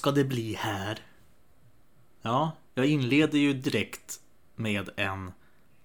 [0.00, 0.98] Vad ska det bli här?
[2.22, 4.20] Ja, jag inleder ju direkt
[4.56, 5.32] med en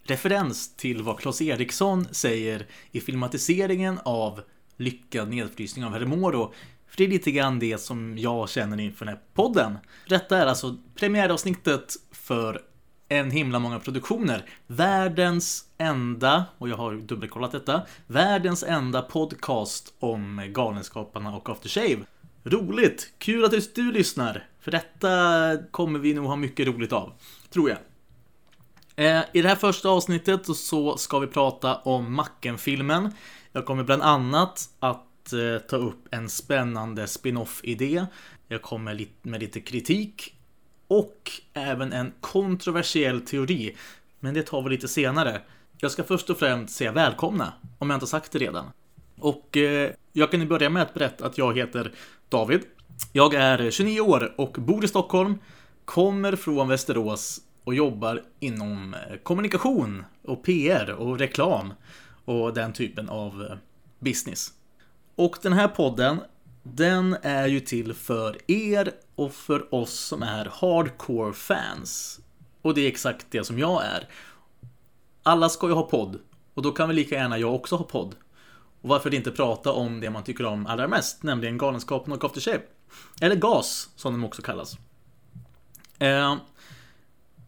[0.03, 4.41] referens till vad Claes Eriksson säger i filmatiseringen av
[4.77, 6.53] Lyckad nedfrysning av Hermoro.
[6.87, 9.77] För det är lite grann det som jag känner inför den här podden.
[10.09, 12.61] Detta är alltså premiäravsnittet för
[13.07, 14.49] en himla många produktioner.
[14.67, 22.05] Världens enda, och jag har dubbelkollat detta, världens enda podcast om Galenskaparna och After Shave.
[22.47, 23.13] Roligt!
[23.17, 25.09] Kul att just du lyssnar, för detta
[25.71, 27.13] kommer vi nog ha mycket roligt av,
[27.49, 27.77] tror jag.
[28.95, 33.11] Eh, I det här första avsnittet så ska vi prata om Macken-filmen.
[33.51, 38.05] Jag kommer bland annat att eh, ta upp en spännande spin-off-idé.
[38.47, 40.35] Jag kommer med lite kritik
[40.87, 43.75] och även en kontroversiell teori.
[44.19, 45.41] Men det tar vi lite senare.
[45.77, 48.71] Jag ska först och främst säga välkomna, om jag inte sagt det redan.
[49.25, 51.91] Och eh, jag kan börja med att berätta att jag heter
[52.29, 52.61] David.
[53.13, 55.35] Jag är 29 år och bor i Stockholm,
[55.85, 61.73] kommer från Västerås och jobbar inom eh, kommunikation och PR och reklam
[62.25, 63.57] och den typen av eh,
[63.99, 64.53] business.
[65.15, 66.17] Och den här podden,
[66.63, 72.19] den är ju till för er och för oss som är hardcore fans.
[72.61, 74.07] Och det är exakt det som jag är.
[75.23, 76.19] Alla ska ju ha podd
[76.53, 78.15] och då kan väl lika gärna jag också ha podd.
[78.85, 82.41] Och varför inte prata om det man tycker om allra mest, nämligen Galenskapen och After
[82.41, 82.61] Shave.
[83.21, 84.77] Eller GAS, som de också kallas.
[85.99, 86.35] Eh,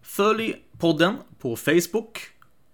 [0.01, 2.19] följ podden på Facebook.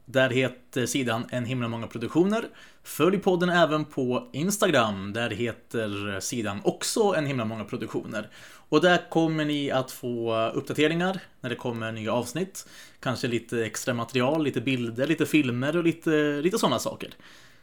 [0.05, 2.45] Där heter sidan En himla många produktioner.
[2.83, 5.13] Följ podden även på Instagram.
[5.13, 8.29] Där heter sidan också En himla många produktioner.
[8.69, 12.67] Och där kommer ni att få uppdateringar när det kommer nya avsnitt.
[12.99, 17.13] Kanske lite extra material, lite bilder, lite filmer och lite, lite sådana saker.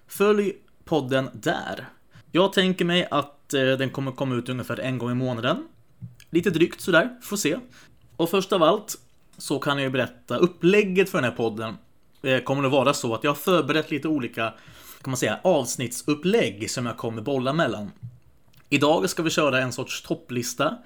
[0.07, 0.55] Följ
[0.91, 1.89] podden där.
[2.33, 5.69] Jag tänker mig att eh, den kommer komma ut ungefär en gång i månaden.
[6.31, 7.59] Lite drygt sådär, får se.
[8.17, 8.99] Och först av allt
[9.39, 11.75] så kan jag ju berätta upplägget för den här podden.
[12.23, 14.55] Eh, kommer att vara så att jag har förberett lite olika,
[15.03, 17.91] kan man säga, avsnittsupplägg som jag kommer bolla mellan.
[18.69, 20.79] Idag ska vi köra en sorts topplista.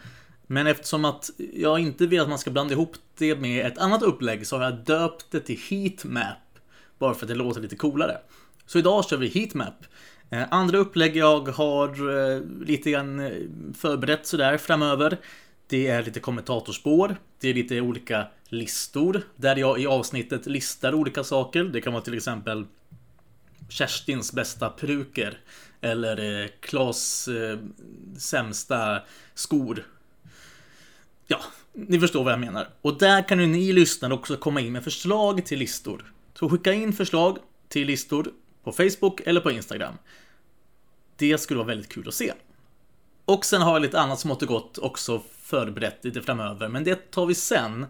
[0.47, 4.03] Men eftersom att jag inte vill att man ska blanda ihop det med ett annat
[4.03, 6.59] upplägg så har jag döpt det till Heatmap.
[6.99, 8.19] Bara för att det låter lite coolare.
[8.67, 9.87] Så idag kör vi Heatmap.
[10.31, 13.33] Eh, andra upplägg jag har eh, lite grann eh,
[13.75, 15.19] förberett sådär framöver.
[15.67, 17.17] Det är lite kommentatorspår.
[17.41, 21.65] Det är lite olika listor där jag i avsnittet listar olika saker.
[21.65, 22.67] Det kan vara till exempel
[23.69, 25.39] Kerstins bästa peruker.
[25.81, 27.29] Eller Klas
[28.19, 29.03] sämsta
[29.35, 29.87] skor.
[31.27, 31.41] Ja,
[31.73, 32.69] ni förstår vad jag menar.
[32.81, 36.13] Och där kan ju ni lyssnare också komma in med förslag till listor.
[36.39, 37.39] Så skicka in förslag
[37.69, 38.33] till listor
[38.65, 39.95] på Facebook eller på Instagram.
[41.17, 42.33] Det skulle vara väldigt kul att se.
[43.25, 47.11] Och sen har jag lite annat smått och gott också förberett lite framöver, men det
[47.11, 47.87] tar vi sen.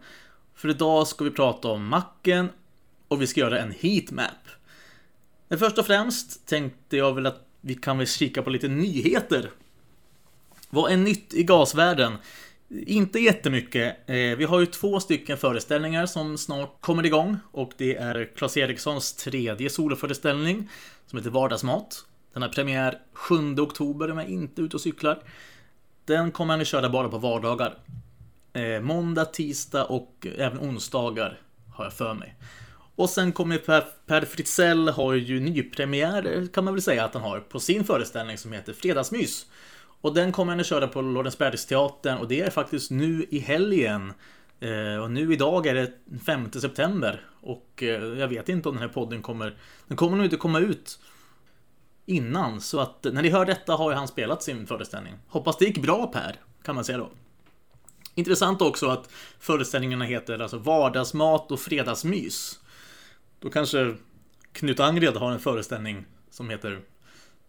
[0.54, 2.50] För idag ska vi prata om macken
[3.08, 4.48] och vi ska göra en heatmap.
[5.48, 9.50] Men först och främst tänkte jag väl att vi kan väl kika på lite nyheter.
[10.70, 12.16] Vad är nytt i gasvärlden?
[12.70, 13.96] Inte jättemycket.
[14.06, 18.56] Eh, vi har ju två stycken föreställningar som snart kommer igång och det är Claes
[18.56, 20.70] Erikssons tredje soloföreställning
[21.06, 22.04] som heter Vardagsmat.
[22.32, 25.22] Den har premiär 7 oktober om jag inte är ute och cyklar.
[26.04, 27.78] Den kommer han att köra bara på vardagar.
[28.52, 31.40] Eh, måndag, tisdag och även onsdagar
[31.74, 32.34] har jag för mig.
[32.96, 37.22] Och sen kommer Per, per Fritzell har ju nypremiär kan man väl säga att han
[37.22, 39.46] har på sin föreställning som heter Fredagsmys.
[40.04, 44.12] Och den kommer han att köra på Lorensbergsteatern och det är faktiskt nu i helgen.
[44.60, 45.92] Eh, och nu idag är det
[46.26, 47.26] 5 september.
[47.40, 49.56] Och eh, jag vet inte om den här podden kommer...
[49.86, 50.98] Den kommer nog inte komma ut
[52.06, 52.60] innan.
[52.60, 55.14] Så att när ni hör detta har ju han spelat sin föreställning.
[55.28, 57.10] Hoppas det gick bra Per, kan man säga då.
[58.14, 62.60] Intressant också att föreställningarna heter alltså Vardagsmat och Fredagsmys.
[63.38, 63.94] Då kanske
[64.52, 66.80] Knut Angred har en föreställning som heter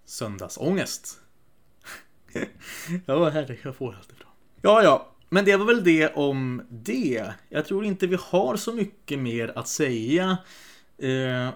[0.06, 1.22] Söndagsångest.
[3.06, 4.28] ja, herre, jag får allt bra.
[4.62, 7.34] Ja, ja, men det var väl det om det.
[7.50, 10.38] Jag tror inte vi har så mycket mer att säga
[10.98, 11.50] eh,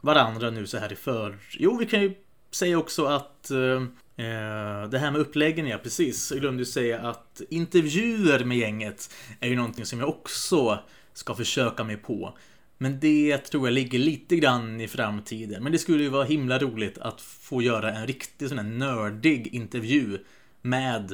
[0.00, 1.38] varandra nu så här i för...
[1.50, 2.14] Jo, vi kan ju
[2.50, 3.82] säga också att eh,
[4.26, 6.30] eh det här med uppläggen, ja precis.
[6.30, 10.78] Jag glömde ju säga att intervjuer med gänget är ju någonting som jag också
[11.12, 12.38] ska försöka mig på.
[12.78, 15.62] Men det tror jag ligger lite grann i framtiden.
[15.62, 19.46] Men det skulle ju vara himla roligt att få göra en riktig sån här nördig
[19.46, 20.18] intervju
[20.62, 21.12] med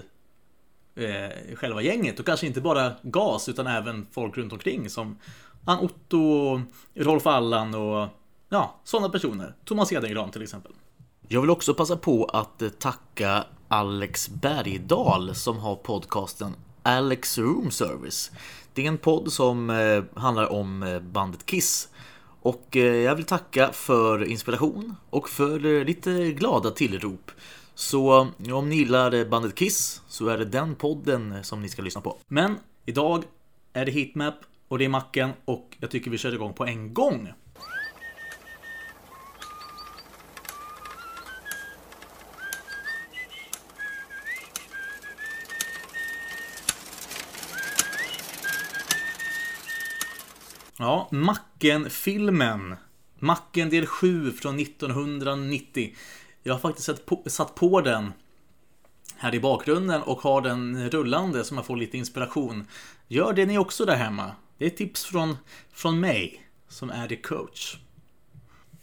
[0.95, 2.21] eh, själva gänget.
[2.21, 5.19] Och kanske inte bara GAS utan även folk runt omkring som
[5.65, 6.61] Ann Otto,
[6.95, 8.09] Rolf Allan och
[8.49, 9.55] ja, sådana personer.
[9.65, 10.73] Thomas Edengran till exempel.
[11.29, 16.55] Jag vill också passa på att tacka Alex Bergdahl som har podcasten
[16.85, 18.31] Alex Room Service.
[18.75, 21.89] Det är en podd som eh, handlar om eh, bandet Kiss.
[22.43, 27.31] Och eh, jag vill tacka för inspiration och för lite glada tillrop.
[27.75, 32.01] Så om ni gillar bandet Kiss så är det den podden som ni ska lyssna
[32.01, 32.19] på.
[32.29, 33.25] Men idag
[33.73, 34.35] är det Heatmap
[34.69, 37.33] och det är Macken och jag tycker vi kör igång på en gång.
[50.79, 52.77] Ja, Macken-filmen.
[53.19, 55.95] Macken del 7 från 1990.
[56.43, 58.13] Jag har faktiskt satt på, satt på den
[59.17, 62.67] här i bakgrunden och har den rullande så man får lite inspiration.
[63.09, 64.33] Gör det ni också där hemma.
[64.59, 65.37] Det är tips från,
[65.73, 67.77] från mig som är the coach.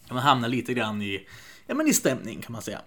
[0.09, 1.27] Man hamnar lite grann i,
[1.67, 2.81] ja, men i stämning kan man säga.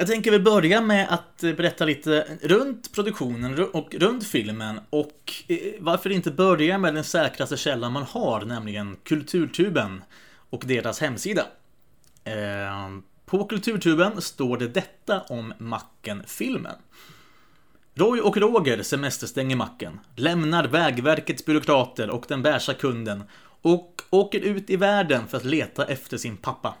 [0.00, 5.32] Jag tänker vi börja med att eh, berätta lite runt produktionen och runt filmen och
[5.48, 10.04] eh, varför inte börja med den säkraste källan man har, nämligen Kulturtuben
[10.50, 11.46] och deras hemsida.
[12.24, 16.76] Ehm, på Kulturtuben står det detta om Macken-filmen.
[17.94, 23.22] Roy och Roger semesterstänger macken, lämnar Vägverkets byråkrater och den bärsa kunden
[23.62, 26.74] och åker ut i världen för att leta efter sin pappa.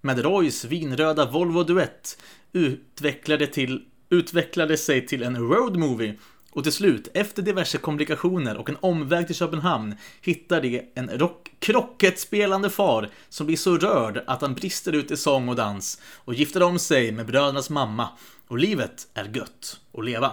[0.00, 2.18] Med Roys vinröda Volvo Duett
[2.52, 6.14] utvecklade, till, utvecklade sig till en road movie
[6.52, 11.50] och till slut, efter diverse komplikationer och en omväg till Köpenhamn, hittar de en rock
[11.58, 16.34] krocketspelande far som blir så rörd att han brister ut i sång och dans och
[16.34, 18.08] gifter om sig med brödernas mamma.
[18.48, 20.32] Och livet är gött att leva.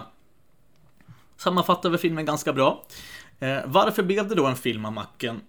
[1.36, 2.86] Sammanfattar vi filmen ganska bra.
[3.38, 5.40] Eh, varför blev det då en film av Macken?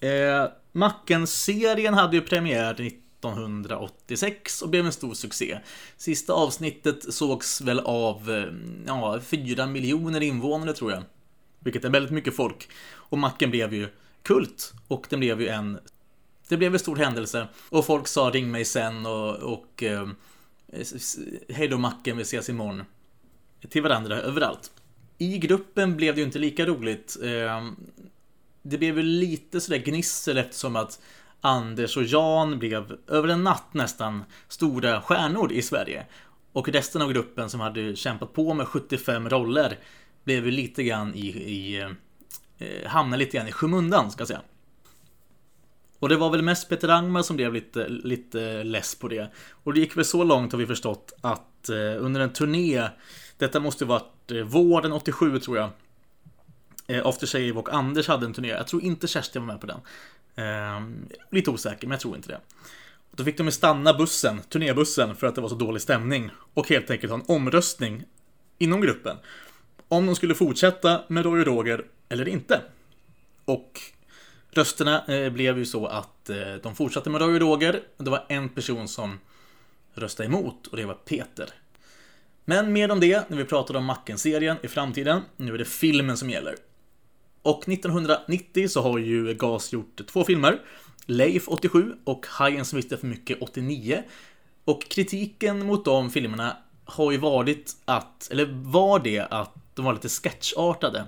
[0.00, 2.74] Eh, Macken-serien hade ju premiär
[3.28, 5.58] 1986 och blev en stor succé.
[5.96, 8.52] Sista avsnittet sågs väl av eh,
[8.86, 11.02] ja, 4 miljoner invånare tror jag.
[11.58, 12.68] Vilket är väldigt mycket folk.
[12.92, 13.88] Och macken blev ju
[14.22, 15.78] kult och den blev ju en
[16.48, 20.08] det blev en stor händelse och folk sa ring mig sen och, och eh,
[21.48, 22.82] hej då macken, vi ses imorgon.
[23.68, 24.72] Till varandra överallt.
[25.18, 27.16] I gruppen blev det ju inte lika roligt.
[27.22, 27.70] Eh,
[28.62, 31.00] det blev ju lite sådär gnissel eftersom att
[31.46, 36.06] Anders och Jan blev över en natt nästan stora stjärnor i Sverige.
[36.52, 39.78] Och resten av gruppen som hade kämpat på med 75 roller
[40.24, 41.80] blev lite grann i, i
[42.58, 44.40] eh, hamnade lite grann i skymundan ska jag säga.
[45.98, 49.30] Och det var väl mest Peter Angmar som blev lite, lite less på det.
[49.64, 52.88] Och det gick väl så långt har vi förstått att eh, under en turné,
[53.38, 55.70] detta måste varit eh, våren 87 tror jag.
[56.86, 58.48] Eh, After Shave och Anders hade en turné.
[58.48, 59.80] Jag tror inte Kerstin var med på den.
[60.36, 60.80] Eh,
[61.30, 62.40] lite osäker, men jag tror inte det.
[63.10, 66.30] Och då fick de stanna bussen, turnébussen, för att det var så dålig stämning.
[66.54, 68.04] Och helt enkelt ha en omröstning
[68.58, 69.16] inom gruppen.
[69.88, 72.60] Om de skulle fortsätta med Roy och Roger eller inte.
[73.44, 73.80] Och
[74.50, 77.82] rösterna eh, blev ju så att eh, de fortsatte med Roy och Roger.
[77.96, 79.18] Det var en person som
[79.94, 81.50] röstade emot och det var Peter.
[82.44, 85.22] Men mer om det när vi pratar om Macken-serien i framtiden.
[85.36, 86.54] Nu är det filmen som gäller.
[87.44, 90.60] Och 1990 så har ju GAS gjort två filmer.
[91.06, 94.02] Leif 87 och Hajen som visste för mycket 89.
[94.64, 99.92] Och kritiken mot de filmerna har ju varit att, eller var det att de var
[99.92, 101.04] lite sketchartade.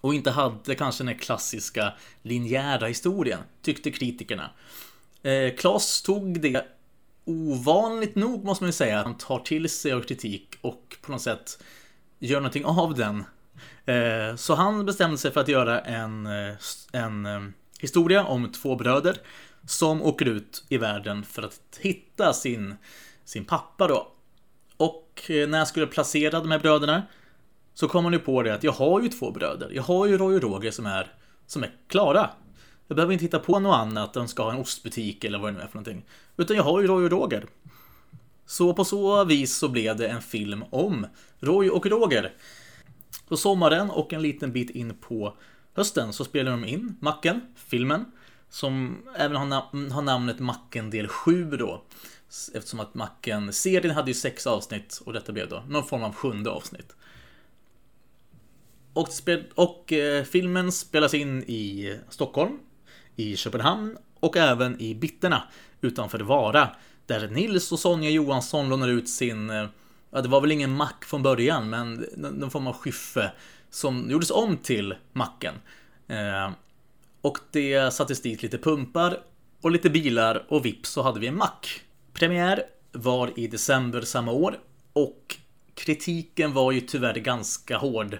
[0.00, 4.50] Och inte hade kanske den klassiska linjära historien, tyckte kritikerna.
[5.22, 6.66] Eh, Klas tog det
[7.24, 11.22] ovanligt nog måste man ju säga, han tar till sig av kritik och på något
[11.22, 11.62] sätt
[12.18, 13.24] gör någonting av den
[13.86, 16.54] Eh, så han bestämde sig för att göra en, eh,
[16.92, 17.40] en eh,
[17.78, 19.16] historia om två bröder
[19.66, 22.74] som åker ut i världen för att hitta sin,
[23.24, 24.12] sin pappa då.
[24.76, 27.02] Och när jag skulle placera de här bröderna
[27.74, 29.70] så kom han ju på det att jag har ju två bröder.
[29.72, 31.12] Jag har ju Roy och Roger som är,
[31.46, 32.30] som är klara.
[32.88, 35.56] Jag behöver inte hitta på något annat, de ska ha en ostbutik eller vad det
[35.56, 36.04] nu är för någonting.
[36.36, 37.46] Utan jag har ju Roy och Roger.
[38.46, 41.06] Så på så vis så blev det en film om
[41.40, 42.32] Roy och Roger.
[43.28, 45.36] På sommaren och en liten bit in på
[45.74, 48.04] hösten så spelar de in Macken, filmen,
[48.48, 51.82] som även har, nam har namnet Macken del 7 då.
[52.54, 56.14] Eftersom att Macken, serien hade ju sex avsnitt och detta blev då någon form av
[56.14, 56.96] sjunde avsnitt.
[58.92, 59.08] Och,
[59.54, 62.58] och eh, filmen spelas in i Stockholm,
[63.16, 65.42] i Köpenhamn och även i Bitterna
[65.80, 66.68] utanför Vara.
[67.06, 69.66] Där Nils och Sonja Johansson lånar ut sin eh,
[70.16, 73.32] ja, det var väl ingen mack från början, men någon form av skyffe
[73.70, 75.54] som gjordes om till macken.
[76.08, 76.50] Eh,
[77.20, 79.20] och det sattes dit lite pumpar
[79.60, 81.82] och lite bilar och vips så hade vi en mack.
[82.12, 84.58] Premiär var i december samma år
[84.92, 85.36] och
[85.74, 88.18] kritiken var ju tyvärr ganska hård.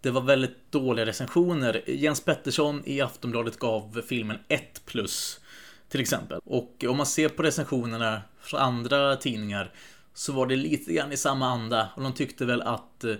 [0.00, 1.82] Det var väldigt dåliga recensioner.
[1.86, 5.40] Jens Pettersson i Aftonbladet gav filmen 1 plus
[5.88, 6.40] till exempel.
[6.44, 9.72] Och om man ser på recensionerna från andra tidningar
[10.18, 13.14] så var det lite grann i samma anda och de tyckte väl att eh,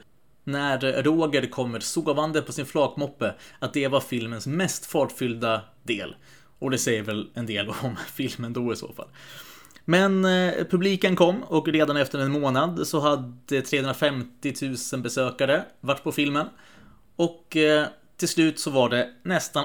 [0.45, 6.17] när Roger kommer sovande på sin flakmoppe att det var filmens mest fartfyllda del.
[6.59, 9.09] Och det säger väl en del om filmen då i så fall.
[9.85, 14.55] Men eh, publiken kom och redan efter en månad så hade 350
[14.93, 16.47] 000 besökare varit på filmen.
[17.17, 17.87] Och eh,
[18.17, 19.65] till slut så var det nästan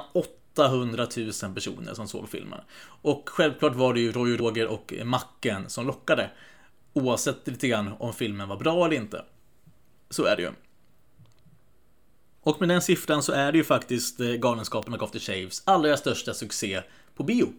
[0.53, 1.07] 800
[1.43, 2.59] 000 personer som såg filmen.
[2.85, 6.29] Och självklart var det ju Roy Roger och Macken som lockade.
[6.93, 9.25] Oavsett lite grann om filmen var bra eller inte.
[10.09, 10.51] Så är det ju.
[12.41, 15.97] Och med den siffran så är det ju faktiskt eh, Galenskapen och After Shaves allra
[15.97, 16.81] största succé
[17.15, 17.53] på bio.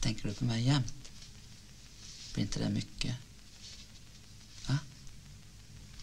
[0.00, 0.94] Tänker du på mig jämt?
[2.34, 3.14] Blir inte det mycket?
[4.68, 4.78] Va?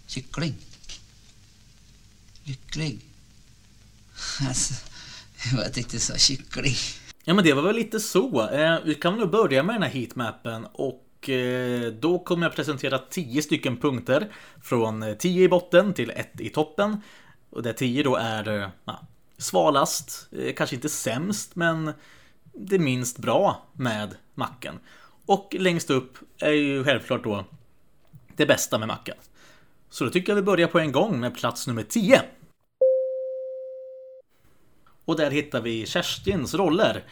[0.08, 0.56] Kyckling?
[2.44, 3.00] Lycklig?
[4.48, 4.74] Alltså,
[5.56, 6.76] jag tyckte du sa kyckling.
[7.24, 8.50] Ja men det var väl lite så.
[8.50, 12.98] Eh, vi kan väl börja med den här heatmappen och Eh, då kommer jag presentera
[13.00, 17.02] 10 stycken punkter från eh, 10 i botten till 1 i toppen.
[17.50, 19.02] Och där 10 då är eh, ja,
[19.38, 21.94] svalast, kanske inte sämst men
[22.54, 24.80] det minst bra med macken.
[25.26, 27.46] Och längst upp är ju självklart då
[28.36, 29.16] det bästa med macken.
[29.90, 32.22] Så då tycker jag vi börjar på en gång med plats nummer 10.
[35.06, 37.04] Och där hittar vi Kerstins roller.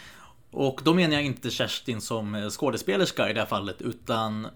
[0.52, 4.48] Och då menar jag inte Kerstin som eh, skådespelerska i det här fallet, utan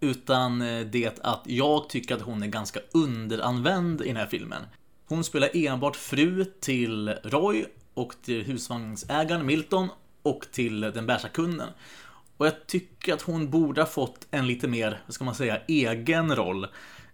[0.00, 4.62] utan eh, det att jag tycker att hon är ganska underanvänd i den här filmen.
[5.06, 7.64] Hon spelar enbart fru till Roy
[7.94, 9.88] och till husvagnsägaren Milton
[10.22, 11.68] och till den bärsa kunden.
[12.36, 15.60] Och jag tycker att hon borde ha fått en lite mer, vad ska man säga,
[15.68, 16.64] egen roll.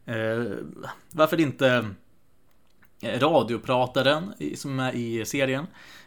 [0.06, 0.44] Eh,
[1.10, 1.90] varför inte
[3.02, 5.66] eh, radioprataren som är i serien?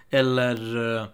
[0.10, 1.06] Eller eh,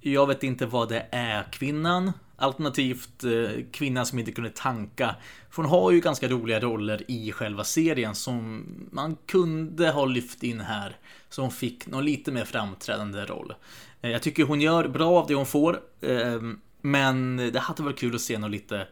[0.00, 2.12] jag vet inte vad det är, kvinnan?
[2.36, 5.16] Alternativt eh, kvinnan som inte kunde tanka.
[5.50, 10.42] För hon har ju ganska roliga roller i själva serien som man kunde ha lyft
[10.42, 10.96] in här.
[11.28, 13.54] Så hon fick någon lite mer framträdande roll.
[14.00, 15.80] Eh, jag tycker hon gör bra av det hon får.
[16.00, 16.40] Eh,
[16.80, 18.88] men det hade varit kul att se något lite,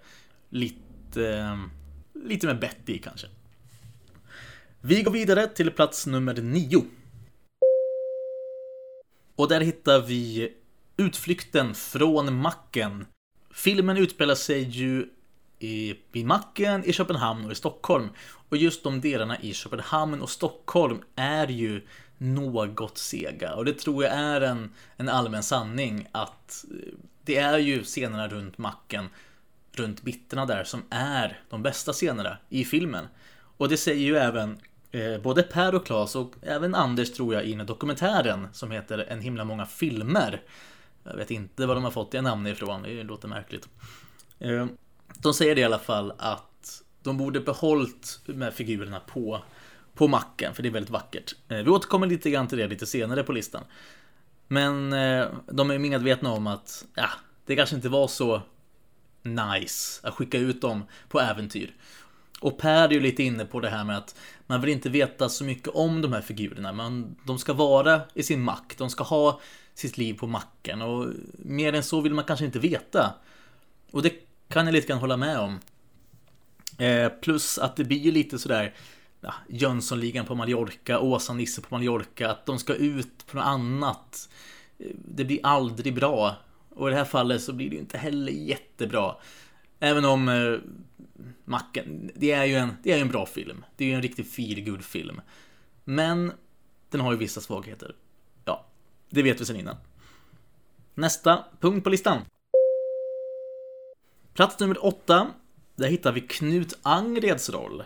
[0.51, 1.59] lite,
[2.25, 3.27] lite mer Betty kanske.
[4.81, 6.85] Vi går vidare till plats nummer nio.
[9.37, 10.53] Och där hittar vi
[10.97, 13.07] Utflykten från macken.
[13.51, 15.09] Filmen utspelar sig ju
[15.59, 18.09] i, vid macken i Köpenhamn och i Stockholm.
[18.49, 21.87] Och just de delarna i Köpenhamn och Stockholm är ju
[22.19, 23.55] något sega.
[23.55, 28.29] Och det tror jag är en, en allmän sanning att eh, det är ju scenerna
[28.29, 29.09] runt macken,
[29.73, 33.07] runt bitterna där, som är de bästa scenerna i filmen.
[33.57, 34.59] Och det säger ju även
[34.91, 38.99] eh, både Per och Klas och även Anders tror jag i den dokumentären som heter
[38.99, 40.43] En himla många filmer.
[41.07, 43.69] Jag vet inte var de har fått det namnet ifrån, det låter märkligt.
[44.39, 44.67] Eh,
[45.19, 49.43] de säger det i alla fall att de borde behållit med figurerna på,
[49.95, 51.35] på macken, för det är väldigt vackert.
[51.49, 53.63] Eh, vi återkommer lite grann till det lite senare på listan.
[54.49, 57.09] Men eh, de är medvetna om att ja,
[57.47, 58.43] det kanske inte var så
[59.23, 61.75] nice att skicka ut dem på äventyr.
[62.41, 65.29] Och Per är ju lite inne på det här med att man vill inte veta
[65.29, 66.73] så mycket om de här figurerna.
[66.73, 69.41] Man, de ska vara i sin makt, de ska ha
[69.77, 73.15] sitt liv på macken och mer än så vill man kanske inte veta.
[73.91, 74.13] Och det
[74.49, 75.59] kan jag lite grann hålla med om.
[76.79, 78.75] Eh, plus att det blir lite sådär
[79.21, 84.29] ja, Jönssonligan på Mallorca, Åsa-Nisse på Mallorca, att de ska ut på något annat.
[84.95, 86.37] Det blir aldrig bra.
[86.69, 89.15] Och i det här fallet så blir det inte heller jättebra.
[89.81, 90.59] Även om eh,
[91.45, 93.65] Macken, det är ju en, det är en bra film.
[93.77, 95.21] Det är ju en riktig feelgood film.
[95.85, 96.33] Men
[96.91, 97.95] den har ju vissa svagheter.
[99.11, 99.77] Det vet vi sen innan.
[100.95, 102.21] Nästa punkt på listan.
[104.35, 105.31] Plats nummer åtta.
[105.77, 107.85] Där hittar vi Knut Angreds roll.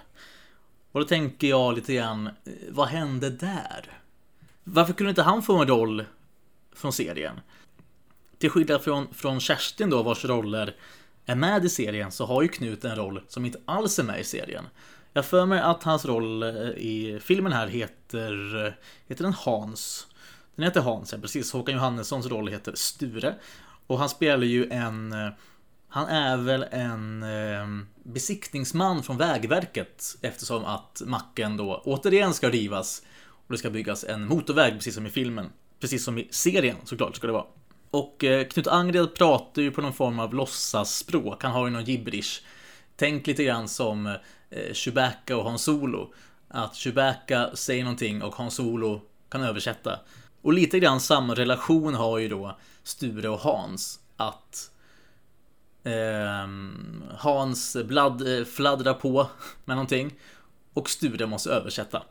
[0.93, 2.33] Och då tänker jag lite grann, eh,
[2.69, 3.99] vad hände där?
[4.65, 6.05] Varför kunde inte han få en roll
[6.73, 7.41] från serien?
[8.39, 10.77] Till skillnad från, från Kerstin då, vars roller
[11.27, 14.21] är med i serien, så har ju Knut en roll som inte alls är med
[14.21, 14.65] i serien.
[15.13, 18.73] Jag för mig att hans roll eh, i filmen här heter, eh,
[19.07, 20.07] heter den Hans?
[20.61, 21.53] Den heter Hans, ja precis.
[21.53, 23.35] Håkan Johannessons roll heter Sture.
[23.87, 25.29] Och han spelar ju en eh,
[25.89, 33.03] han är väl en eh, besiktningsman från Vägverket eftersom att macken då återigen ska rivas
[33.47, 35.47] och det ska byggas en motorväg precis som i filmen.
[35.81, 37.47] Precis som i serien såklart ska det vara.
[37.91, 41.43] Och eh, Knut Angred pratar ju på någon form av låtsasspråk.
[41.43, 42.43] Han har ju någon gibberish.
[42.97, 44.17] Tänk lite grann som
[44.73, 46.15] Chewbacca och Hans Solo.
[46.49, 49.01] Att Chewbacca säger någonting och Hans Solo
[49.31, 49.99] kan översätta.
[50.43, 54.01] Och lite grann samma relation har ju då Sture och Hans.
[54.17, 54.71] Att
[55.85, 55.93] eh,
[57.17, 59.27] Hans blad, eh, fladdrar på
[59.65, 60.15] med någonting
[60.75, 62.03] och Sture måste översätta.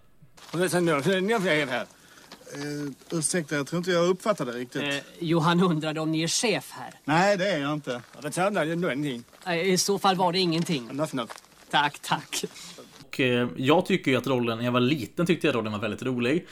[2.57, 4.83] Uh, ursäkta, jag tror inte jag uppfattade det riktigt.
[4.83, 6.93] Eh, Johan undrade om ni är chef här.
[7.05, 8.01] Nej, det är jag inte.
[9.45, 10.89] Eh, I så fall var det ingenting.
[11.69, 12.43] Tack, tack.
[13.05, 15.79] Och eh, jag tycker ju att rollen, när jag var liten tyckte jag rollen var
[15.79, 16.47] väldigt rolig.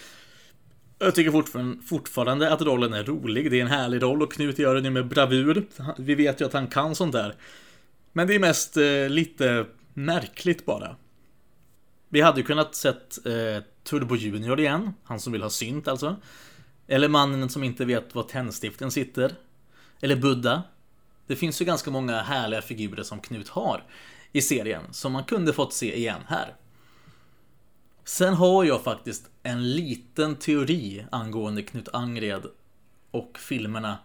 [1.00, 3.52] Jag tycker fortfarande, fortfarande att rollen är rolig.
[3.52, 5.68] Det är en härlig roll och Knut gör den med bravur.
[5.98, 7.36] Vi vet ju att han kan sånt där.
[8.14, 10.96] Men det är mest eh, lite märkligt bara.
[12.10, 16.16] Vi hade ju kunnat sett eh, Turbo Junior igen, han som vill ha synt alltså.
[16.88, 19.32] Eller mannen som inte vet var tändstiften sitter.
[20.02, 20.64] Eller Buddha.
[21.28, 23.84] Det finns ju ganska många härliga figurer som Knut har
[24.32, 26.56] i serien som man kunde fått se igen här.
[28.08, 32.46] Sen har jag faktiskt en liten teori angående Knut Angred
[33.12, 33.98] och filmerna.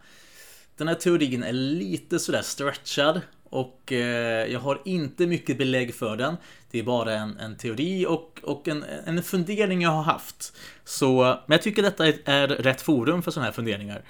[0.76, 6.16] Den här teorin är lite sådär stretchad och eh, jag har inte mycket belägg för
[6.16, 6.36] den.
[6.70, 10.56] Det är bara en, en teori och, och en, en fundering jag har haft.
[10.84, 14.04] Så, men jag tycker detta är, är rätt forum för sådana här funderingar.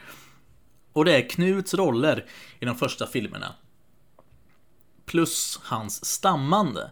[0.93, 2.25] Och det är Knuts roller
[2.61, 3.55] i de första filmerna.
[5.05, 6.91] Plus hans stammande.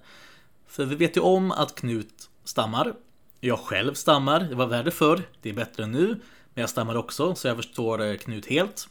[0.66, 2.94] För vi vet ju om att Knut stammar.
[3.40, 6.06] Jag själv stammar, det var värre förr, det är bättre nu.
[6.54, 8.88] Men jag stammar också, så jag förstår eh, Knut helt.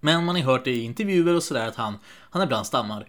[0.00, 1.98] Men man har hört i intervjuer och sådär att han,
[2.30, 3.06] han ibland stammar.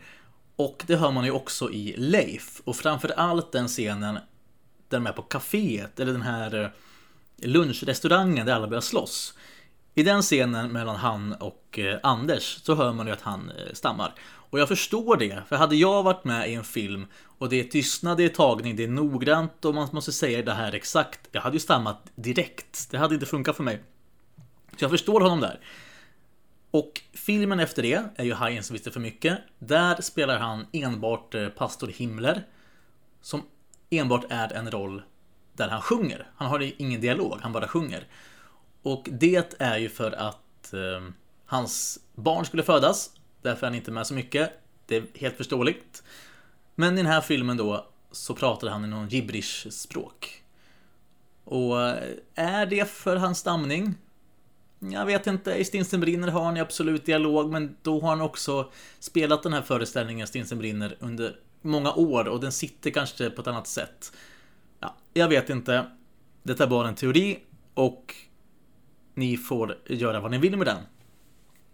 [0.56, 2.62] Och det hör man ju också i Leif.
[2.66, 4.14] Och framförallt den scenen
[4.90, 6.70] där de är på kaféet, eller den här eh,
[7.50, 9.34] lunchrestaurangen där alla börjar slåss.
[9.96, 14.14] I den scenen mellan han och eh, Anders så hör man ju att han stammar.
[14.50, 17.06] Och jag förstår det, för hade jag varit med i en film
[17.38, 20.54] och det är tystnad, det är tagning, det är noggrant och man måste säga det
[20.54, 21.20] här exakt.
[21.32, 22.92] Jag hade ju stammat direkt.
[22.92, 23.84] Det hade inte funkat för mig.
[24.78, 25.60] Så jag förstår honom där.
[26.72, 29.40] Och filmen efter det är ju Hajen som visste för mycket.
[29.60, 32.46] Där spelar han enbart eh, pastor Himmler.
[33.22, 33.44] Som
[33.90, 35.02] enbart är en roll
[35.54, 36.28] där han sjunger.
[36.36, 38.08] Han har ingen dialog, han bara sjunger.
[38.82, 41.10] Och det är ju för att eh,
[41.46, 43.12] hans barn skulle födas.
[43.42, 44.52] Därför är han inte med så mycket.
[44.86, 46.04] Det är helt förståeligt.
[46.76, 50.44] Men i den här filmen då så pratar han i någon gibberish språk.
[51.44, 52.04] Och eh,
[52.36, 53.96] är det för hans stamning?
[54.80, 58.22] Jag vet inte, i Stinsen brinner har han ju absolut dialog, men då har han
[58.22, 63.42] också spelat den här föreställningen Stinsen brinner under många år och den sitter kanske på
[63.42, 64.12] ett annat sätt.
[64.80, 65.86] Ja, jag vet inte.
[66.44, 67.40] Detta är bara en teori
[67.74, 68.16] och
[69.14, 70.78] ni får göra vad ni vill med den.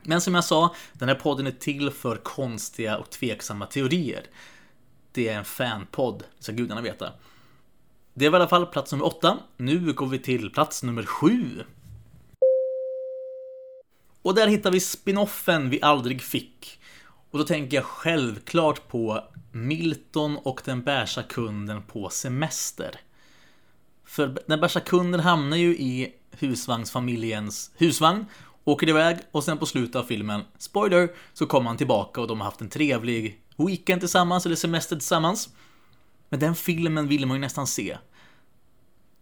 [0.06, 4.26] Men som jag sa, den här podden är till för konstiga och tveksamma teorier.
[5.12, 7.12] Det är en fanpodd, ska gudarna veta.
[8.14, 9.38] Det var i alla fall plats nummer åtta.
[9.58, 11.64] Nu går vi till plats nummer sju.
[14.22, 16.80] Och där hittar vi spinoffen vi aldrig fick.
[17.32, 23.00] Och då tänker jag självklart på Milton och den bärsa kunden på semester.
[24.06, 28.26] För den bärsa kunden hamnar ju i husvagnsfamiljens husvagn,
[28.66, 32.40] åker iväg och sen på slutet av filmen, spoiler, så kommer han tillbaka och de
[32.40, 35.50] har haft en trevlig weekend tillsammans, eller semester tillsammans.
[36.30, 37.98] Men den filmen vill man ju nästan se.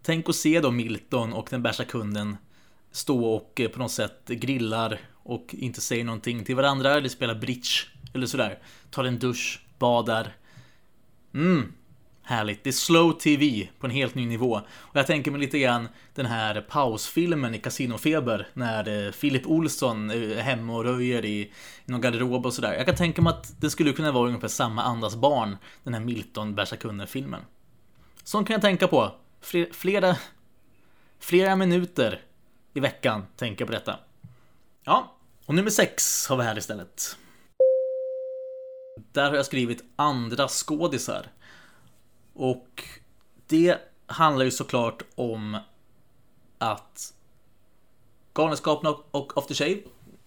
[0.01, 2.38] Tänk att se då Milton och den bärsa kunden
[2.91, 7.36] stå och eh, på något sätt grillar och inte säger någonting till varandra eller spelar
[7.36, 7.69] bridge
[8.13, 8.60] eller sådär.
[8.91, 10.36] Tar en dusch, badar.
[11.34, 11.73] Mm,
[12.23, 12.63] härligt.
[12.63, 14.62] Det är slow TV på en helt ny nivå.
[14.75, 20.09] Och jag tänker mig lite grann den här pausfilmen i Casinofeber när Filip Philip Olsson
[20.09, 21.51] eh, är hemma och röjer i,
[21.86, 22.73] någon garderob och sådär.
[22.73, 26.01] Jag kan tänka mig att det skulle kunna vara ungefär samma andas barn, den här
[26.01, 27.41] Milton Bärsa-kunden-filmen.
[28.23, 29.15] Sånt kan jag tänka på.
[29.71, 30.15] Flera,
[31.19, 32.21] flera minuter
[32.73, 33.99] i veckan tänker jag på detta.
[34.83, 37.17] Ja, och nummer sex har vi här istället.
[39.12, 41.27] Där har jag skrivit andra skådisar.
[42.34, 42.84] Och
[43.48, 45.58] det handlar ju såklart om
[46.58, 47.13] att
[48.34, 49.80] Galenskaparna och After Shave,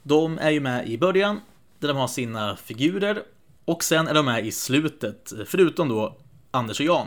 [0.03, 1.41] de är ju med i början,
[1.79, 3.23] där de har sina figurer.
[3.65, 6.17] Och sen är de med i slutet, förutom då
[6.51, 7.07] Anders och Jan.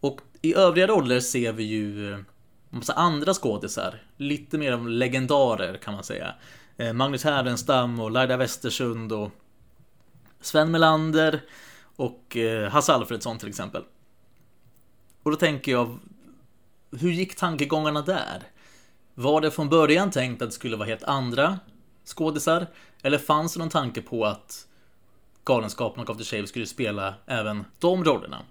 [0.00, 2.18] Och i övriga roller ser vi ju eh,
[2.70, 4.02] massa andra skådisar.
[4.16, 6.34] Lite mer av legendarer kan man säga.
[6.76, 9.30] Eh, Magnus Härenstam och Laila Westersund och
[10.40, 11.40] Sven Melander
[11.98, 13.82] och eh, Hasse Alfredsson till exempel.
[15.22, 15.98] Och då tänker jag,
[16.90, 18.42] hur gick tankegångarna där?
[19.14, 21.58] Var det från början tänkt att det skulle vara helt andra
[22.04, 22.66] skådisar?
[23.02, 24.66] Eller fanns det någon tanke på att
[25.44, 28.42] Galenskaparna och After Shave skulle spela även de rollerna.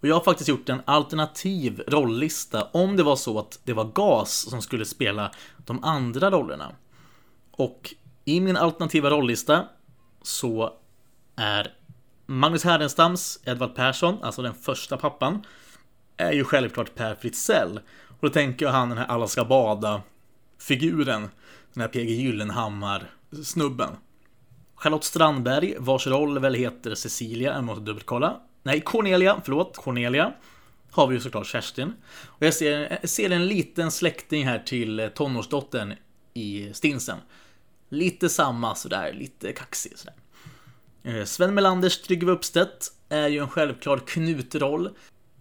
[0.00, 3.84] Och jag har faktiskt gjort en alternativ rolllista om det var så att det var
[3.84, 6.72] GAS som skulle spela de andra rollerna.
[7.50, 9.68] Och i min alternativa rolllista
[10.22, 10.72] så
[11.36, 11.74] är
[12.26, 15.46] Magnus Härdenstams Edvard Persson, alltså den första pappan,
[16.16, 17.80] är ju självklart Per Fritzell.
[18.08, 21.28] Och då tänker jag han den här Alla ska bada-figuren.
[21.72, 23.90] Den här PG Gyllenhammar-snubben.
[24.74, 28.40] Charlotte Strandberg, vars roll väl heter Cecilia, jag måste dubbelkolla.
[28.62, 30.32] Nej, Cornelia, förlåt, Cornelia.
[30.90, 31.92] Har vi ju såklart Kerstin.
[32.24, 35.94] Och jag ser, jag ser en liten släkting här till tonårsdottern
[36.34, 37.18] i Stinsen.
[37.88, 40.14] Lite samma sådär, lite kaxig sådär.
[41.04, 44.90] Eh, Sven Melanders Tryggve Uppstedt är ju en självklar knutroll.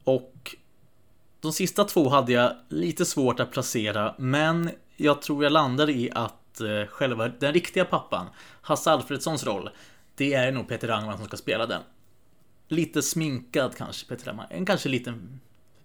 [0.04, 0.56] Och
[1.40, 6.12] de sista två hade jag lite svårt att placera, men jag tror jag landar i
[6.12, 8.28] att eh, själva den riktiga pappan,
[8.62, 9.70] Hasse Alfredsons roll,
[10.16, 11.82] det är nog Peter Rangman som ska spela den.
[12.68, 14.46] Lite sminkad kanske, Peter Rangman.
[14.50, 15.40] En kanske liten,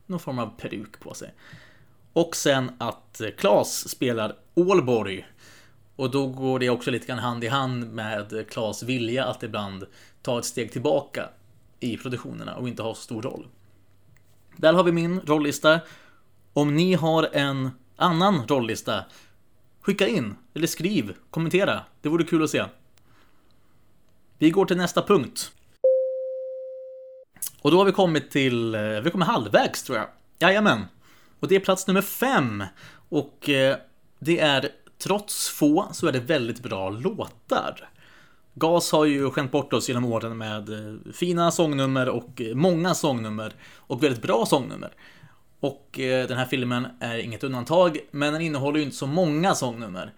[0.06, 1.34] någon form av peruk på sig.
[2.12, 5.26] Och sen att eh, Klas spelar Ålborg.
[5.98, 9.86] Och då går det också lite grann hand i hand med Klas vilja att ibland
[10.22, 11.28] ta ett steg tillbaka
[11.80, 13.46] i produktionerna och inte ha så stor roll.
[14.56, 15.80] Där har vi min rollista.
[16.52, 19.04] Om ni har en annan rollista,
[19.80, 21.80] skicka in eller skriv, kommentera.
[22.02, 22.64] Det vore kul att se.
[24.38, 25.52] Vi går till nästa punkt.
[27.60, 30.08] Och då har vi kommit till, vi kommer halvvägs tror jag.
[30.38, 30.84] Jajamän.
[31.40, 32.64] Och det är plats nummer fem.
[33.08, 33.76] Och eh,
[34.18, 37.88] det är, trots få, så är det väldigt bra låtar.
[38.54, 42.94] GAS har ju skämt bort oss genom åren med eh, fina sångnummer och eh, många
[42.94, 44.92] sångnummer och väldigt bra sångnummer.
[45.60, 49.54] Och eh, den här filmen är inget undantag, men den innehåller ju inte så många
[49.54, 50.12] sångnummer.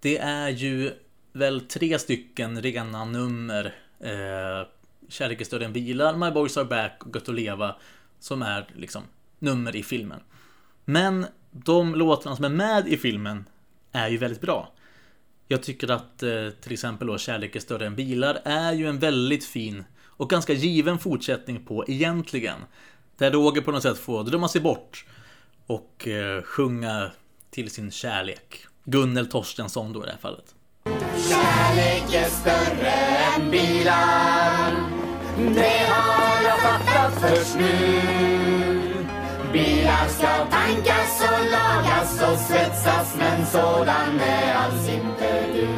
[0.00, 0.92] Det är ju
[1.32, 3.74] väl tre stycken rena nummer.
[4.00, 4.68] Eh,
[5.08, 7.76] Kärlek är större än bilar, My Boys Are Back och Gött att leva
[8.20, 9.02] som är liksom
[9.38, 10.20] nummer i filmen.
[10.84, 13.44] Men de låtarna som är med i filmen
[13.92, 14.72] är ju väldigt bra.
[15.48, 18.98] Jag tycker att eh, till exempel då Kärlek är större än bilar är ju en
[18.98, 22.58] väldigt fin och ganska given fortsättning på egentligen.
[23.16, 25.06] Där Roger på något sätt får drömma sig bort
[25.66, 27.10] och eh, sjunga
[27.50, 28.66] till sin kärlek.
[28.84, 30.54] Gunnel Torstensson då i det här fallet.
[31.28, 34.72] Kärlek är större än bilar
[35.54, 38.77] Det har jag fattat först nu
[39.52, 45.68] Bilar ska tankas och lagas och svetsas men sådan är alls inte du.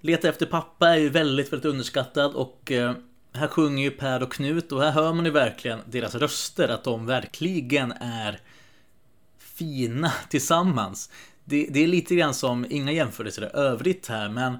[0.00, 2.92] Leta efter pappa är ju väldigt, väldigt underskattad och eh,
[3.32, 6.84] här sjunger ju Per och Knut och här hör man ju verkligen deras röster, att
[6.84, 8.40] de verkligen är
[9.38, 11.10] fina tillsammans.
[11.44, 14.56] Det, det är lite grann som, inga jämförelser i övrigt här, men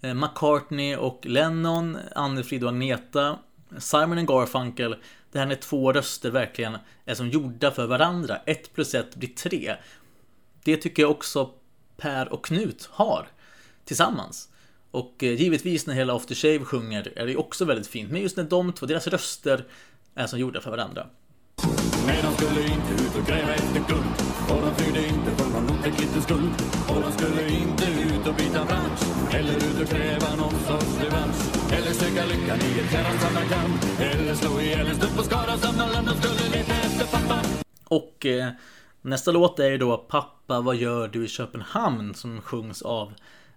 [0.00, 3.38] eh, McCartney och Lennon, Anne-Frid och Agneta,
[3.78, 4.96] Simon och Garfunkel,
[5.32, 8.36] det här när två röster verkligen är som gjorda för varandra.
[8.46, 9.76] Ett plus ett blir tre.
[10.64, 11.50] Det tycker jag också
[11.96, 13.28] Per och Knut har
[13.84, 14.48] tillsammans.
[14.90, 18.10] Och eh, givetvis när hela After Shave sjunger är det också väldigt fint.
[18.10, 19.64] Men just när de två, deras röster
[20.14, 21.06] är som gjorda för varandra.
[22.06, 24.14] Nej, de skulle inte ut och gräva efter guld.
[24.50, 26.54] Och de flydde inte från någon ett litet skuld.
[26.88, 29.34] Och de skulle inte ut och byta bransch.
[29.34, 31.58] Eller ut och kräva någon sorts revansch.
[31.72, 35.58] Eller söka lyckan i ett fjärran samlarkam Eller slå ihjäl en snutt på Skara skada
[35.58, 37.40] samlarland De skulle leta efter pappa
[37.84, 38.48] Och eh,
[39.02, 42.14] nästa låt är ju då Pappa vad gör du i Köpenhamn?
[42.14, 43.12] Som sjungs av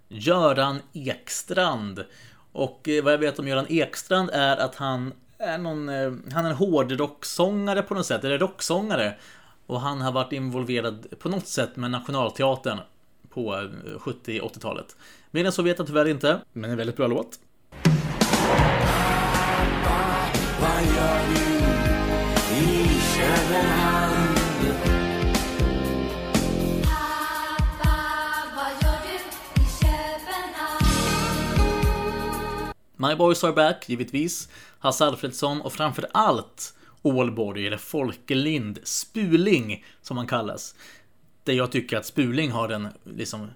[0.08, 2.06] Göran Ekstrand
[2.52, 6.46] Och eh, vad jag vet om Göran Ekstrand är att han är någon, eh, han
[6.46, 9.14] är en hårdrocksångare på något sätt, eller rocksångare.
[9.72, 12.80] Och han har varit involverad på något sätt med Nationalteatern
[13.30, 13.60] på eh,
[14.00, 14.96] 70-80-talet.
[15.32, 17.40] Mer än så vet jag tyvärr inte, men en väldigt bra låt.
[20.62, 21.36] Vad gör du
[22.56, 24.36] i Köpenhamn?
[26.84, 27.96] Pappa,
[28.56, 29.16] vad gör du
[29.62, 30.86] i Köpenhamn?
[32.96, 34.50] My Boys Are Back, givetvis.
[34.80, 40.76] Hasse Alfredsson och framför allt Ålborg, eller Folkelind, Spuling som han kallas.
[41.44, 43.48] Där jag tycker att Spuling har den liksom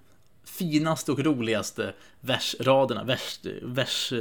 [0.46, 4.14] finaste och roligaste versraderna, vers, vers,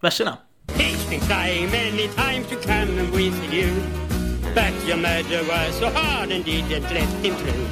[0.00, 0.38] verserna.
[0.68, 3.70] It's been trying many times to come and with you
[4.54, 7.66] But your mother was so hard and didn't let him through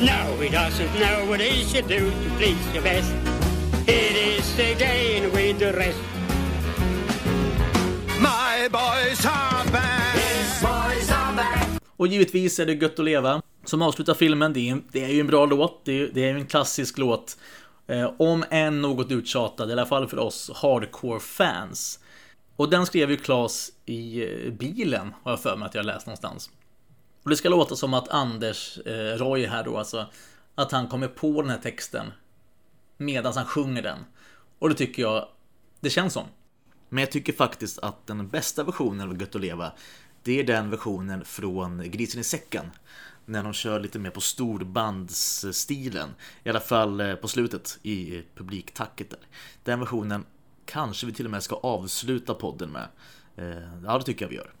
[0.00, 3.12] No, he doesn't know what he should do to please your best
[3.86, 5.98] It is again with the rest
[8.20, 9.51] My boys are
[12.02, 14.52] och givetvis är det Gött att leva som avslutar filmen.
[14.52, 15.84] Det är, det är ju en bra låt.
[15.84, 17.36] Det är, det är ju en klassisk låt.
[17.86, 21.98] Eh, om än något uttjatad, i alla fall för oss hardcore fans.
[22.56, 26.06] Och den skrev ju Klas i eh, bilen, har jag för mig att jag läst
[26.06, 26.50] någonstans.
[27.22, 30.06] Och det ska låta som att Anders eh, Roy här då, alltså
[30.54, 32.12] att han kommer på den här texten
[32.96, 33.98] medan han sjunger den.
[34.58, 35.28] Och det tycker jag
[35.80, 36.24] det känns som.
[36.88, 39.72] Men jag tycker faktiskt att den bästa versionen av Gött att leva,
[40.22, 42.70] det är den versionen från Grisen i säcken.
[43.24, 46.08] När de kör lite mer på storbandsstilen.
[46.44, 49.20] I alla fall eh, på slutet i publiktacket där.
[49.64, 50.24] Den versionen
[50.66, 52.88] kanske vi till och med ska avsluta podden med.
[53.36, 54.52] Eh, ja, det tycker jag vi gör.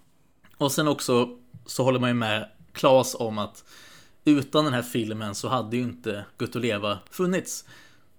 [0.56, 3.64] Och sen också så håller man ju med Klas om att
[4.24, 7.64] utan den här filmen så hade ju inte Gött och leva funnits.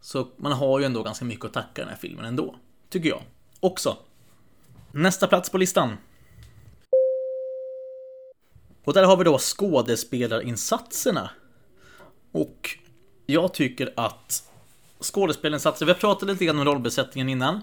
[0.01, 2.55] Så man har ju ändå ganska mycket att tacka den här filmen ändå.
[2.89, 3.21] Tycker jag.
[3.59, 3.97] Också.
[4.91, 5.97] Nästa plats på listan.
[8.83, 11.29] Och där har vi då skådespelarinsatserna.
[12.31, 12.77] Och
[13.25, 14.49] jag tycker att
[14.99, 17.61] skådespelarinsatser, vi har pratat lite grann om rollbesättningen innan.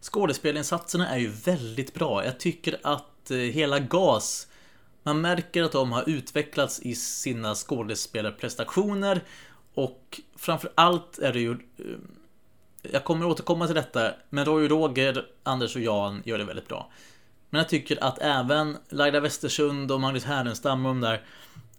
[0.00, 2.24] Skådespelarinsatserna är ju väldigt bra.
[2.24, 4.46] Jag tycker att eh, hela GAS,
[5.02, 9.20] man märker att de har utvecklats i sina skådespelarprestationer
[9.74, 11.84] och framför allt är det ju eh,
[12.92, 16.90] jag kommer återkomma till detta, men Roy Roger, Anders och Jan gör det väldigt bra.
[17.54, 21.22] Men jag tycker att även Laila Westersund och Magnus Härenstam och de där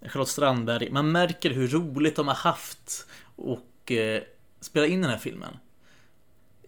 [0.01, 4.21] Charlotte Strandberg, man märker hur roligt de har haft och eh,
[4.59, 5.57] spela in den här filmen.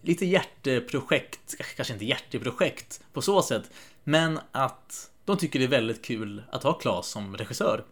[0.01, 3.71] Lite hjärteprojekt, eh, kanske inte hjärteprojekt på så sätt,
[4.03, 7.85] men att de tycker det är väldigt kul att ha Claes som regissör.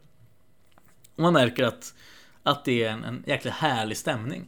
[1.16, 1.94] Och man märker att,
[2.44, 4.48] att det är en, en jäkla härlig stämning.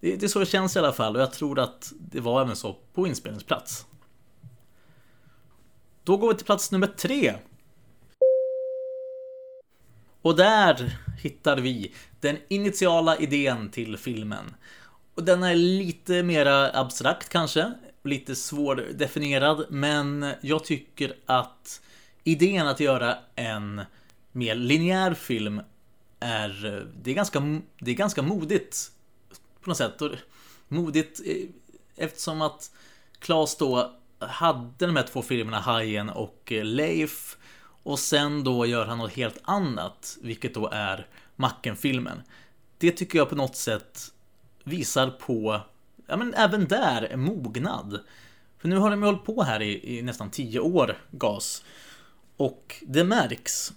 [0.00, 2.42] Det, det är så det känns i alla fall och jag tror att det var
[2.42, 3.86] även så på inspelningsplats.
[6.08, 7.34] Då går vi till plats nummer tre.
[10.22, 14.54] Och där hittar vi den initiala idén till filmen.
[15.14, 17.72] Och den är lite mera abstrakt kanske,
[18.04, 21.80] lite svårdefinierad, men jag tycker att
[22.24, 23.80] idén att göra en
[24.32, 25.60] mer linjär film
[26.20, 28.92] är, det är ganska, det är ganska modigt
[29.60, 30.02] på något sätt.
[30.02, 30.10] Och
[30.68, 31.48] modigt eh,
[31.96, 32.70] eftersom att
[33.18, 37.36] Klas då hade de här två filmerna Hajen och eh, Leif
[37.82, 42.22] och sen då gör han något helt annat, vilket då är Macken-filmen.
[42.78, 44.12] Det tycker jag på något sätt
[44.64, 45.60] visar på,
[46.06, 48.00] ja men även där, mognad.
[48.58, 51.64] För nu har de ju hållit på här i, i nästan tio år, GAS.
[52.36, 53.72] Och det märks.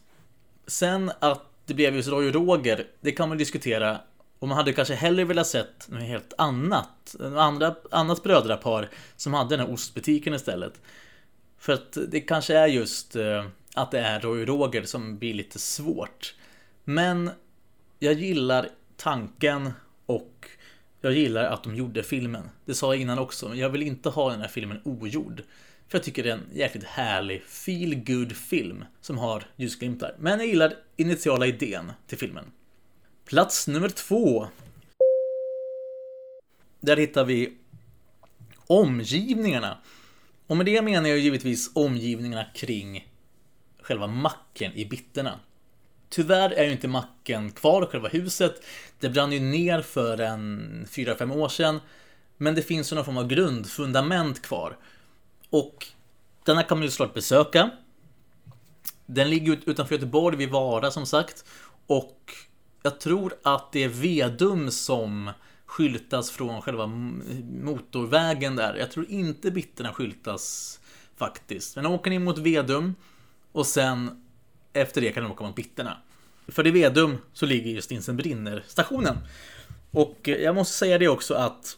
[0.67, 4.01] Sen att det blev just Roy och Roger, det kan man diskutera
[4.41, 7.15] och man hade kanske hellre velat sett något helt annat.
[7.37, 10.81] Andra, annat brödrapar som hade den här ostbutiken istället.
[11.57, 15.33] För att det kanske är just eh, att det är Roy och Roger som blir
[15.33, 16.35] lite svårt.
[16.83, 17.29] Men
[17.99, 19.71] jag gillar tanken
[20.05, 20.49] och
[21.01, 22.49] jag gillar att de gjorde filmen.
[22.65, 25.43] Det sa jag innan också, men jag vill inte ha den här filmen ogjord.
[25.87, 30.15] För jag tycker det är en jäkligt härlig feel good film som har ljusglimtar.
[30.19, 32.45] Men jag gillar initiala idén till filmen.
[33.31, 34.47] Plats nummer två.
[36.79, 37.57] Där hittar vi
[38.67, 39.77] omgivningarna.
[40.47, 43.11] Och med det menar jag givetvis omgivningarna kring
[43.81, 45.39] själva macken i bitterna.
[46.09, 48.63] Tyvärr är ju inte macken kvar, själva huset.
[48.99, 51.79] Det brann ju ner för en 4-5 år sedan.
[52.37, 54.77] Men det finns ju någon form av grundfundament kvar.
[55.49, 55.87] Och
[56.43, 57.69] denna kan man ju såklart besöka.
[59.05, 61.45] Den ligger utanför Göteborg, vid Vara som sagt.
[61.87, 62.33] Och
[62.83, 65.31] jag tror att det är Vedum som
[65.65, 66.87] skyltas från själva
[67.61, 68.75] motorvägen där.
[68.75, 70.79] Jag tror inte bitterna skyltas
[71.17, 71.75] faktiskt.
[71.75, 72.95] Men de åker in mot Vedum
[73.51, 74.23] och sen
[74.73, 75.97] efter det kan de åka mot bitterna.
[76.47, 79.17] För i Vedum så ligger just Stinsen brinner stationen.
[79.91, 81.77] Och eh, jag måste säga det också att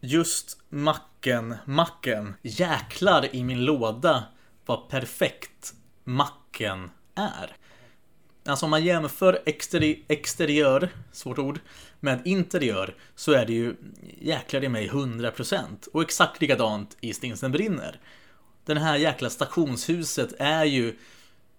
[0.00, 4.24] just macken, macken, jäklar i min låda
[4.66, 7.56] vad perfekt macken är.
[8.48, 11.60] Alltså om man jämför exteri exteriör, svårt ord,
[12.00, 13.74] med interiör så är det ju
[14.20, 18.00] jäklar i mig 100% och exakt likadant i Stinsen brinner.
[18.64, 20.96] Den här jäkla stationshuset är ju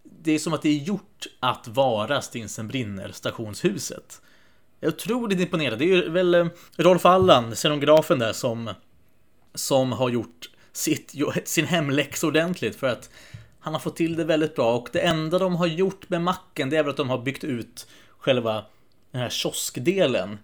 [0.04, 4.22] det är som att det är gjort att vara Stinsen brinner stationshuset.
[4.80, 5.80] Jag är otroligt imponerad.
[5.80, 6.48] Det är ju väl eh,
[6.78, 8.74] Rolf Allan, scenografen där, som,
[9.54, 11.14] som har gjort sitt,
[11.46, 13.10] sin hemläxa ordentligt för att
[13.70, 16.70] han har fått till det väldigt bra och det enda de har gjort med macken
[16.70, 18.66] det är väl att de har byggt ut själva
[19.12, 20.38] den här kioskdelen.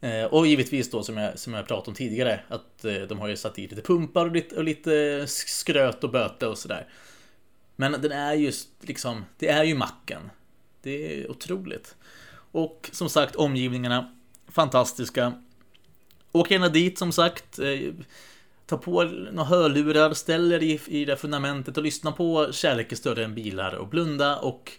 [0.00, 3.28] Eh, och givetvis då som jag, som jag pratade om tidigare att eh, de har
[3.28, 6.88] ju satt i lite pumpar och lite, och lite skröt och böte och sådär.
[7.76, 10.30] Men den är just liksom, det är ju macken.
[10.82, 11.94] Det är otroligt.
[12.52, 14.16] Och som sagt omgivningarna
[14.48, 15.32] fantastiska.
[16.32, 17.58] Åk gärna dit som sagt.
[17.58, 17.94] Eh,
[18.70, 22.96] Ta på några hörlurar, ställ er i, i det fundamentet och lyssna på Kärlek är
[22.96, 24.72] större än bilar och blunda och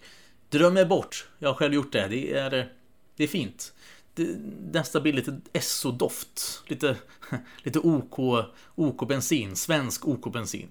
[0.50, 1.28] dröm er bort.
[1.40, 2.08] Jag har själv gjort det.
[2.08, 2.74] Det är,
[3.16, 3.74] det är fint.
[4.14, 4.28] Det
[4.74, 6.64] nästan blir lite SO-doft.
[6.68, 6.96] Lite,
[7.64, 9.56] lite OK, OK bensin.
[9.56, 10.68] Svensk OK bensin.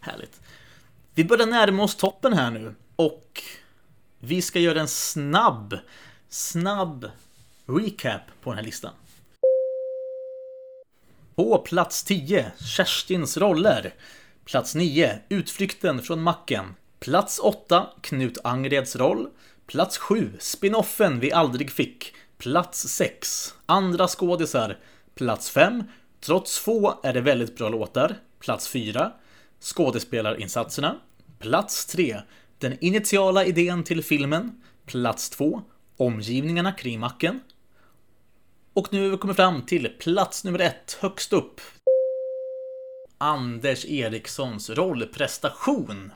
[0.00, 0.40] Härligt.
[1.14, 3.42] Vi börjar närma oss toppen här nu och
[4.18, 5.78] vi ska göra en snabb,
[6.28, 7.10] snabb
[7.66, 8.92] recap på den här listan.
[11.34, 13.94] På plats 10, Kerstins roller.
[14.44, 16.74] Plats 9, Utflykten från macken.
[17.00, 19.28] Plats 8, Knut Angreds roll.
[19.66, 22.14] Plats 7, Spinoffen vi aldrig fick.
[22.38, 24.78] Plats 6, Andra skådisar.
[25.14, 25.84] Plats 5,
[26.20, 28.16] Trots få är det väldigt bra låtar.
[28.40, 29.12] Plats 4,
[29.60, 30.96] Skådespelarinsatserna.
[31.38, 32.20] Plats 3,
[32.58, 34.62] Den initiala idén till filmen.
[34.86, 35.62] Plats 2,
[35.96, 37.40] Omgivningarna kring macken.
[38.74, 41.60] Och nu har vi kommit fram till plats nummer ett, högst upp.
[43.18, 46.12] Anders Erikssons rollprestation.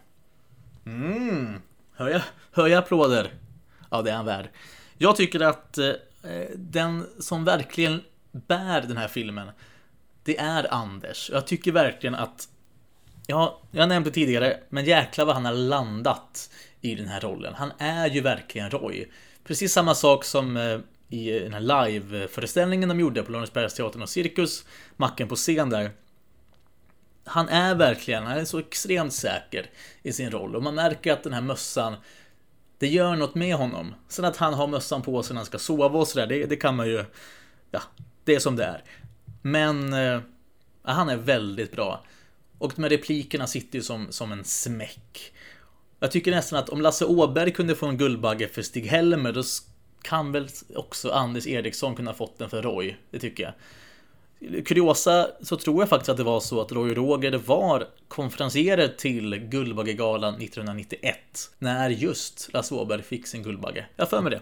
[0.87, 1.61] Mm.
[1.93, 3.35] Hör jag, hör jag applåder?
[3.91, 4.49] Ja, det är han värd.
[4.99, 5.93] Jag tycker att eh,
[6.55, 9.51] den som verkligen bär den här filmen,
[10.23, 11.31] det är Anders.
[11.33, 12.49] Jag tycker verkligen att,
[13.27, 17.55] ja, jag nämnde tidigare, men jäklar vad han har landat i den här rollen.
[17.55, 19.11] Han är ju verkligen Roy.
[19.45, 24.65] Precis samma sak som eh, i den här live-föreställningen de gjorde på Lorensbergsteatern och Cirkus,
[24.97, 25.91] Macken på scen där.
[27.25, 29.71] Han är verkligen, han är så extremt säker
[30.03, 31.95] i sin roll och man märker att den här mössan,
[32.79, 33.95] det gör något med honom.
[34.09, 36.57] Sen att han har mössan på sig när han ska sova och sådär, det, det
[36.57, 37.05] kan man ju,
[37.71, 37.83] ja,
[38.25, 38.85] det är som det är.
[39.43, 40.21] Men eh,
[40.83, 42.05] han är väldigt bra.
[42.59, 45.33] Och de här replikerna sitter ju som, som en smäck.
[46.01, 49.43] Jag tycker nästan att om Lasse Åberg kunde få en Guldbagge för Stig-Helmer, då
[50.07, 52.97] kan väl också Anders Eriksson kunna fått den för Roy.
[53.11, 53.53] Det tycker jag.
[54.67, 59.37] Kuriosa så tror jag faktiskt att det var så att Roy Roger var konferencierer till
[59.37, 61.19] Guldbaggegalan 1991.
[61.59, 63.87] När just Lasse Åberg fick sin Guldbagge.
[63.97, 64.41] Jag för mig det.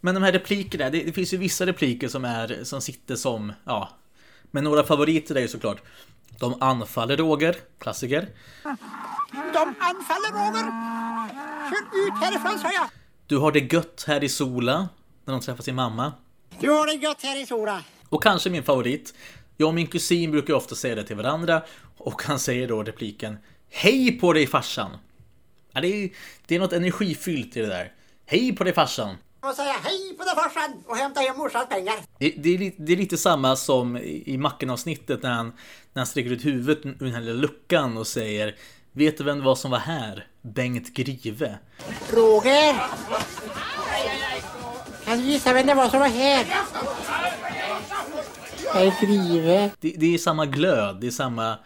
[0.00, 3.52] Men de här replikerna, det, det, finns ju vissa repliker som, är, som sitter som,
[3.64, 3.88] ja.
[4.50, 5.82] Men några favoriter är ju såklart
[6.40, 8.28] De anfaller Roger, klassiker.
[9.52, 10.64] De anfaller Roger!
[11.70, 13.03] Kör ut härifrån sa jag!
[13.26, 14.88] Du har det gött här i Sola,
[15.24, 16.12] när de träffar sin mamma.
[16.60, 17.84] Du har det gött här i Sola.
[18.08, 19.14] Och kanske min favorit.
[19.56, 21.62] Jag och min kusin brukar ofta säga det till varandra
[21.98, 23.38] och han säger då repliken
[23.70, 24.90] Hej på dig farsan!
[25.72, 26.10] Ja, det, är,
[26.46, 27.92] det är något energifyllt i det där.
[28.26, 29.16] Hej på dig farsan!
[29.40, 31.94] Och säga hej på dig farsan och hämta hem morsans pengar.
[32.18, 35.46] Det, det, är, det är lite samma som i Macken-avsnittet när han,
[35.92, 38.56] när han sträcker ut huvudet ur den här lilla luckan och säger
[38.96, 40.26] Vet du vem det var som var här?
[40.42, 41.58] Bengt Grive.
[42.10, 42.74] Roger!
[45.04, 46.46] Kan du gissa vem det var som var här?
[48.74, 49.70] Bengt Grive.
[49.80, 51.58] Det, det är samma glöd, det är samma...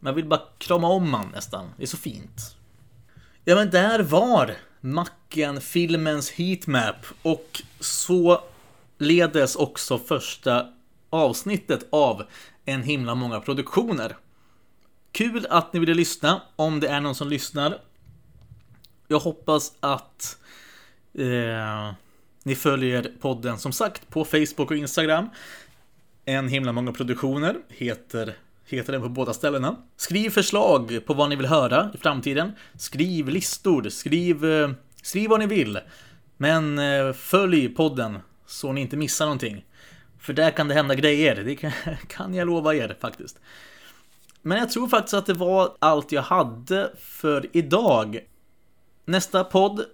[0.00, 1.70] Man vill bara krama om man nästan.
[1.76, 2.56] Det är så fint.
[3.44, 8.40] Ja men där var Macken filmens heatmap och så
[8.98, 10.66] ledes också första
[11.10, 12.22] avsnittet av
[12.64, 14.16] En himla många produktioner.
[15.14, 17.78] Kul att ni ville lyssna, om det är någon som lyssnar.
[19.08, 20.38] Jag hoppas att
[21.18, 21.92] eh,
[22.42, 25.28] ni följer podden som sagt på Facebook och Instagram.
[26.24, 29.76] En himla många produktioner heter, heter den på båda ställena.
[29.96, 32.52] Skriv förslag på vad ni vill höra i framtiden.
[32.78, 34.70] Skriv listor, skriv, eh,
[35.02, 35.78] skriv vad ni vill.
[36.36, 39.64] Men eh, följ podden så ni inte missar någonting.
[40.18, 41.72] För där kan det hända grejer, det kan,
[42.08, 43.40] kan jag lova er faktiskt.
[44.46, 48.18] Men jag tror faktiskt att det var allt jag hade för idag.
[49.04, 49.84] Nästa podd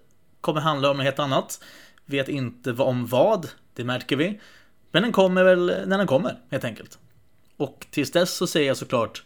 [0.41, 1.65] kommer handla om något helt annat.
[2.07, 4.41] Vet inte om vad, det märker vi.
[4.93, 6.99] Men den kommer väl när den kommer, helt enkelt.
[7.57, 9.25] Och tills dess så säger jag såklart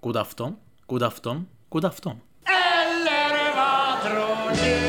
[0.00, 0.56] God afton,
[0.86, 2.16] god afton, god afton.
[2.44, 4.81] Eller vad tror du?